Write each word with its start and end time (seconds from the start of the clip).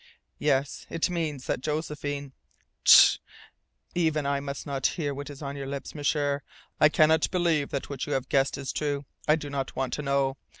"Yes. 0.39 0.87
It 0.89 1.11
means 1.11 1.45
that 1.45 1.61
Josephine" 1.61 2.33
"Tsh! 2.85 3.19
Even 3.93 4.25
I 4.25 4.39
must 4.39 4.65
not 4.65 4.87
hear 4.97 5.13
what 5.13 5.29
is 5.29 5.43
on 5.43 5.55
your 5.55 5.67
lips, 5.67 5.93
M'sieur! 5.93 6.41
I 6.79 6.89
cannot 6.89 7.29
believe 7.29 7.69
that 7.69 7.85
you 8.07 8.13
have 8.13 8.27
guessed 8.27 8.57
true. 8.75 9.05
I 9.27 9.35
do 9.35 9.51
not 9.51 9.75
want 9.75 9.93
to 9.93 10.01
know. 10.01 10.37